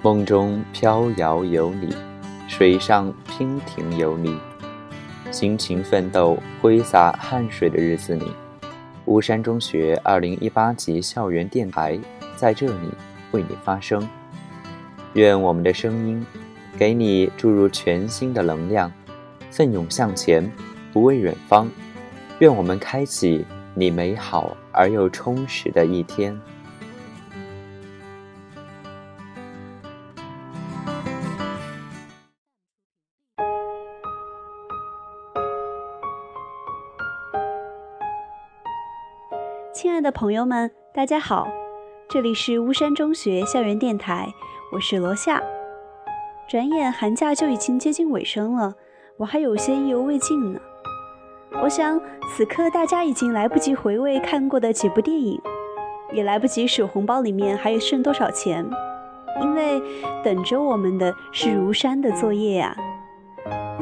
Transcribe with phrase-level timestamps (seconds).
[0.00, 1.92] 梦中飘摇有你，
[2.46, 4.38] 水上娉婷有你，
[5.32, 8.24] 辛勤奋斗、挥洒汗水的日子里，
[9.06, 11.98] 巫山中学二零一八级校园电台
[12.36, 12.88] 在这里
[13.32, 14.08] 为你发声。
[15.14, 16.24] 愿我们的声音
[16.78, 18.92] 给你注入全新的能量，
[19.50, 20.48] 奋勇向前，
[20.92, 21.68] 不畏远方。
[22.38, 26.40] 愿我们开启你美好而又充实的一天。
[39.80, 41.46] 亲爱的朋友们，大家好，
[42.08, 44.26] 这里是巫山中学校园电台，
[44.72, 45.40] 我是罗夏。
[46.48, 48.74] 转眼寒假就已经接近尾声了，
[49.18, 50.58] 我还有些意犹未尽呢。
[51.62, 55.40] 我想此刻大家已经来不及回味看过的几部电影，
[56.12, 58.68] 也来不及数红包里面还有剩多少钱，
[59.40, 59.80] 因为
[60.24, 62.76] 等着我们的是如山的作业呀。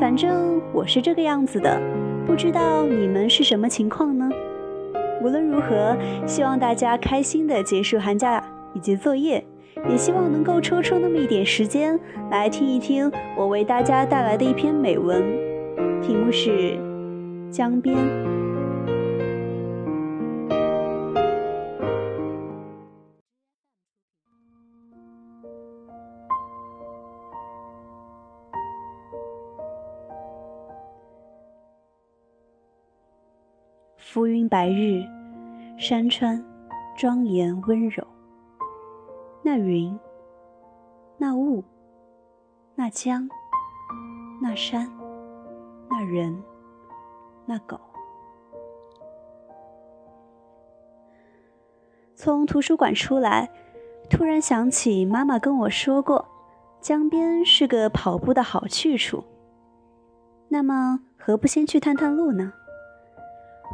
[0.00, 1.80] 反正我是这个样子的，
[2.26, 4.28] 不知道你们是什么情况呢？
[5.24, 8.44] 无论如何，希望大家开心的结束寒假
[8.74, 9.42] 以及作业，
[9.88, 11.98] 也希望能够抽出那么一点时间
[12.30, 15.22] 来听一听我为大家带来的一篇美文，
[16.02, 16.50] 题目是
[17.50, 17.96] 《江边》。
[33.96, 35.02] 浮云白日，
[35.86, 36.42] 山川
[36.96, 38.02] 庄严温柔。
[39.42, 40.00] 那云，
[41.18, 41.62] 那雾，
[42.74, 43.28] 那江，
[44.40, 44.90] 那山，
[45.90, 46.42] 那人，
[47.44, 47.78] 那狗。
[52.14, 53.50] 从图书馆出来，
[54.08, 56.26] 突然想起妈妈跟我说过，
[56.80, 59.22] 江边是个跑步的好去处。
[60.48, 62.54] 那么，何不先去探探路呢？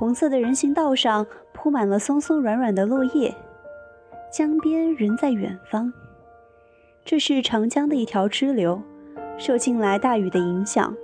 [0.01, 3.35] 红色的人行道上铺满了松松软软的落叶，
[4.33, 5.93] 江边人在远方。
[7.05, 8.81] 这是长江的一条支流，
[9.37, 10.97] 受近来大雨的影响，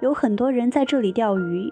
[0.00, 1.70] 有很多人在这里钓鱼，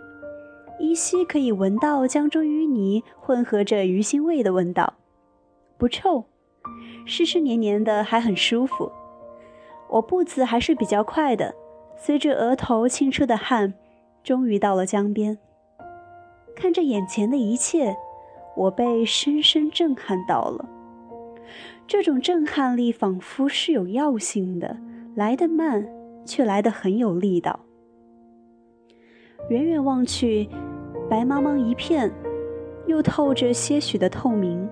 [0.78, 4.98] 依稀可以闻到江中淤泥混合着鱼腥味的味道，
[5.78, 6.26] 不臭，
[7.06, 8.92] 湿湿黏黏的，还很舒服。
[9.88, 11.54] 我步子还是比较快的，
[11.96, 13.72] 随着额头沁出的汗，
[14.22, 15.38] 终于到了江边。
[16.56, 17.94] 看着眼前的一切，
[18.56, 20.68] 我被深深震撼到了。
[21.86, 24.78] 这种震撼力仿佛是有药性的，
[25.14, 25.86] 来得慢，
[26.24, 27.60] 却来得很有力道。
[29.50, 30.48] 远远望去，
[31.08, 32.10] 白茫茫一片，
[32.86, 34.68] 又透着些许的透明，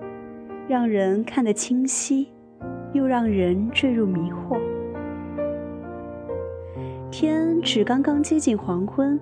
[0.67, 2.27] 让人看得清晰，
[2.93, 4.59] 又让人坠入迷惑。
[7.11, 9.17] 天只刚刚接近黄昏。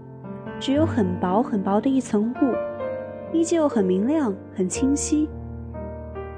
[0.63, 5.28] 只有很薄很薄的一层雾，依旧很明亮、很清晰。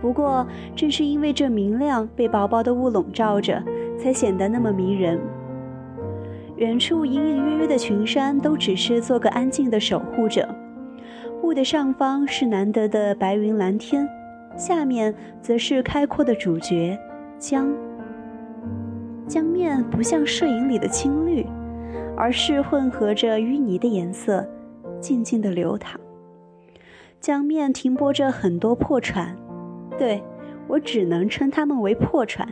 [0.02, 3.62] 不过，正是因为这明亮，被薄薄的雾笼罩着，
[4.00, 5.20] 才显得那么迷人。
[6.56, 10.50] 远处隐隐约约的群山，都只是做个安静的守护者。
[11.44, 14.10] 雾的上方是难得的白云蓝天，
[14.58, 16.98] 下面则是开阔的主角
[17.38, 17.72] 江。
[19.28, 21.46] 江面不像摄影里的青绿。
[22.18, 24.48] 而是混合着淤泥的颜色，
[25.00, 26.00] 静静地流淌。
[27.20, 29.36] 江面停泊着很多破船，
[29.98, 30.24] 对
[30.68, 32.48] 我只能称它们为破船，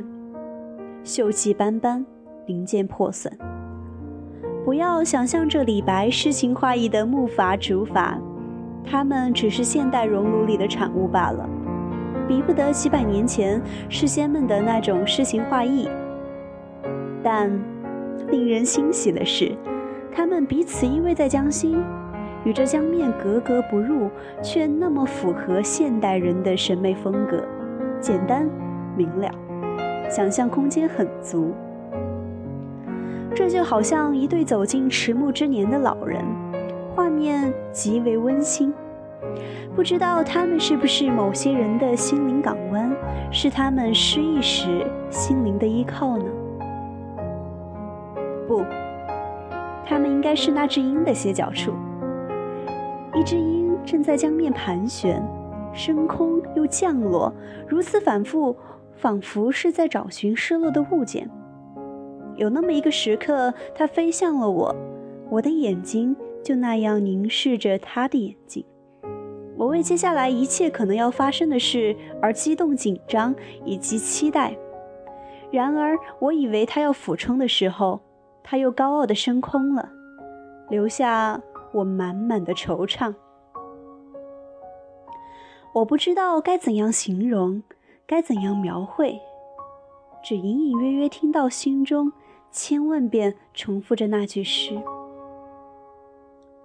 [1.03, 2.05] 锈迹斑斑，
[2.45, 3.31] 零件破损。
[4.65, 8.17] 不要想象着李白诗情画意的木筏、竹筏，
[8.83, 11.47] 它们只是现代熔炉里的产物罢了，
[12.27, 15.87] 比不得几百年前诗仙们的那种诗情画意。
[17.23, 17.72] 但。
[18.29, 19.51] 令人欣喜的是，
[20.11, 21.83] 他们彼此依偎在江心，
[22.43, 24.09] 与这江面格格不入，
[24.41, 27.43] 却那么符合现代人的审美风格，
[27.99, 28.49] 简单
[28.95, 29.29] 明了，
[30.09, 31.53] 想象空间很足。
[33.35, 36.23] 这就好像一对走进迟暮之年的老人，
[36.95, 38.73] 画面极为温馨。
[39.75, 42.95] 不知道他们是不是某些人的心灵港湾，
[43.31, 46.25] 是他们失意时心灵的依靠呢？
[48.47, 48.63] 不，
[49.85, 51.73] 他们应该是那只鹰的歇脚处。
[53.15, 55.21] 一只鹰正在江面盘旋，
[55.73, 57.33] 升空又降落，
[57.67, 58.55] 如此反复，
[58.95, 61.29] 仿佛是在找寻失落的物件。
[62.35, 64.75] 有那么一个时刻，它飞向了我，
[65.29, 68.65] 我的眼睛就那样凝视着它的眼睛。
[69.55, 74.57] 我为接下来一切可能要发生的事而激动、紧张以及期待。
[75.51, 78.01] 然而，我以为他要俯冲的时候，
[78.43, 79.89] 他又高傲的升空了，
[80.69, 81.41] 留下
[81.71, 83.13] 我满满的惆怅。
[85.73, 87.63] 我不知道该怎样形容，
[88.05, 89.19] 该怎样描绘，
[90.23, 92.11] 只隐隐约约听到心中
[92.51, 94.79] 千万遍重复着那句诗：“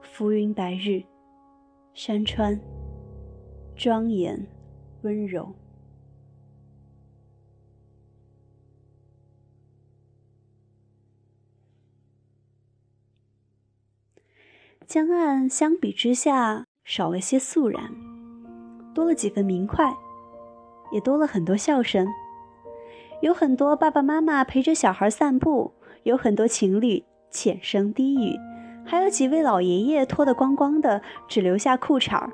[0.02, 1.04] 浮云白日，
[1.94, 2.60] 山川
[3.74, 4.46] 庄严
[5.02, 5.54] 温柔。”
[14.86, 17.92] 江岸相比之下少了些肃然。
[18.94, 19.94] 多了几分明快，
[20.90, 22.06] 也多了很多笑声。
[23.20, 25.72] 有很多爸爸妈妈陪着小孩散步，
[26.04, 28.36] 有很多情侣浅声低语，
[28.86, 32.30] 还有几位老爷爷脱得光光的，只留下裤衩，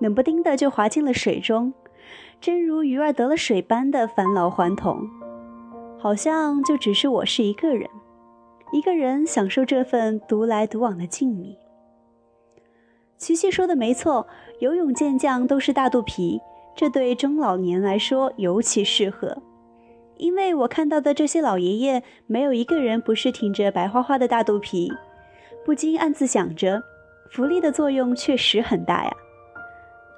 [0.00, 1.74] 冷不丁的就滑进了水中，
[2.40, 5.08] 真如鱼儿得了水般的返老还童。
[5.98, 7.90] 好像就只是我是一个人，
[8.72, 11.56] 一个人享受这份独来独往的静谧。
[13.18, 14.26] 琪琪说的没错。
[14.60, 16.40] 游泳健将都是大肚皮，
[16.74, 19.36] 这对中老年来说尤其适合。
[20.16, 24.92] 因为我看到的这些老爷爷，没有一个人不是挺着白花花的大肚皮，
[25.64, 26.82] 不禁暗自想着，
[27.30, 29.12] 浮力的作用确实很大呀。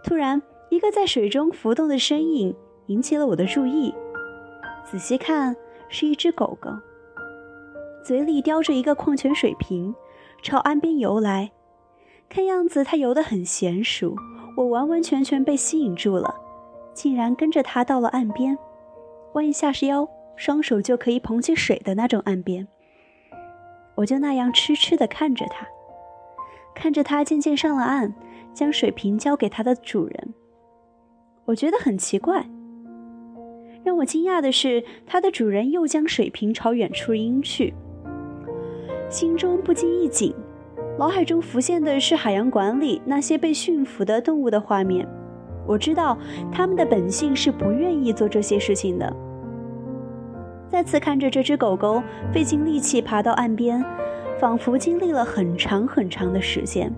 [0.02, 2.54] 突然，一个在水中浮动的身影
[2.86, 3.94] 引起了我的注意，
[4.90, 5.54] 仔细看，
[5.90, 6.70] 是一只狗狗，
[8.02, 9.94] 嘴里叼着一个矿泉水瓶，
[10.40, 11.52] 朝岸边游来。
[12.30, 14.16] 看样子它游得很娴熟。
[14.56, 16.34] 我完完全全被吸引住了，
[16.92, 18.56] 竟然跟着他到了岸边，
[19.34, 22.66] 弯一下腰，双手就可以捧起水的那种岸边。
[23.94, 25.66] 我就那样痴痴地看着他，
[26.74, 28.14] 看着他渐渐上了岸，
[28.52, 30.34] 将水瓶交给他的主人。
[31.46, 32.44] 我觉得很奇怪，
[33.82, 37.72] 让我惊讶的是，他的主人又将水瓶朝远处扔去，
[39.08, 40.34] 心中不禁一紧。
[41.00, 45.08] 脑海中浮现的是海洋馆里那些被驯服的动物的画面，
[45.66, 46.14] 我知道
[46.52, 49.10] 它们的本性是不愿意做这些事情的。
[50.68, 53.82] 再次看着这只狗狗费尽力气爬到岸边，
[54.38, 56.92] 仿佛经历了很长很长的时间。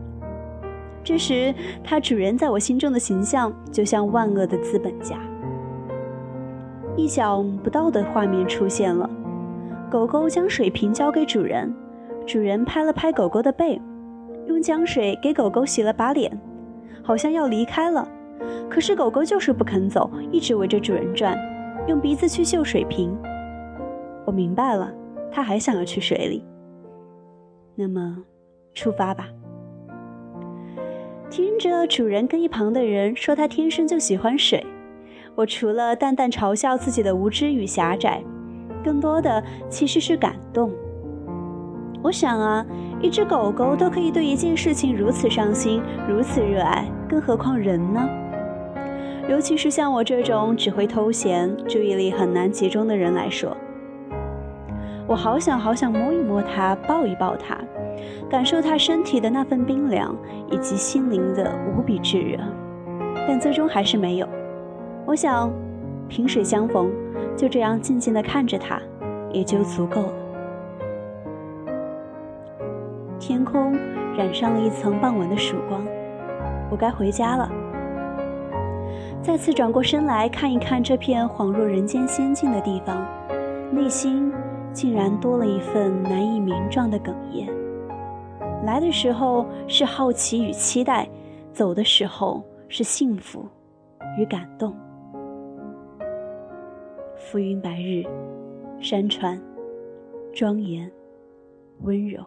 [1.05, 1.55] 这时，
[1.85, 5.17] 它主人在我心中的形象就像万恶的资本家。
[6.97, 9.09] 意想不到的画面出现了，
[9.89, 11.73] 狗狗将水瓶交给主人，
[12.27, 13.81] 主人拍了拍狗狗的背。
[14.47, 16.31] 用江水给狗狗洗了把脸，
[17.03, 18.07] 好像要离开了，
[18.69, 21.39] 可是狗狗就是不肯走，一直围着主人转，
[21.87, 23.17] 用鼻子去嗅水瓶。
[24.25, 24.93] 我明白了，
[25.31, 26.45] 它还想要去水里。
[27.75, 28.19] 那么，
[28.75, 29.29] 出发吧。
[31.31, 34.65] 听着主人跟一旁的人说他天生就喜欢水，
[35.35, 38.23] 我除了淡淡嘲笑自己的无知与狭窄，
[38.85, 40.71] 更多的其实是感动。
[42.03, 42.67] 我想啊。
[43.01, 48.09] 一只狗狗都可以对一件事情如此上心、如此热爱，更何况人呢？
[49.29, 53.57] 尤其是像我这种只会偷闲、注意力很难集中的人来说，
[55.09, 57.59] 我好想好想摸一摸它、抱一抱它，
[58.31, 60.17] 感受它身体的那份冰凉
[60.49, 62.39] 以及心灵的无比炙热，
[63.27, 64.29] 但最终还是没有。
[65.05, 65.53] 我想，
[66.09, 66.89] 萍水相逢，
[67.37, 68.81] 就这样静静地看着它，
[69.33, 70.13] 也就足够了。
[73.23, 73.73] 天空
[74.17, 75.87] 染上了一层傍晚的曙光，
[76.69, 77.49] 我该回家了。
[79.23, 83.07] 再次转过身来看一看这片恍若人间仙境的地方，
[83.71, 84.33] 内心
[84.73, 87.49] 竟然多了一份难以名状的哽咽。
[88.65, 91.09] 来的时候是好奇与期待，
[91.53, 93.47] 走的时候是幸福
[94.19, 94.75] 与感动。
[97.17, 98.05] 浮云白日，
[98.81, 99.41] 山川
[100.35, 100.91] 庄严
[101.83, 102.21] 温柔。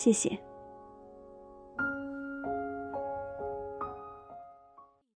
[0.00, 0.49] 谢谢。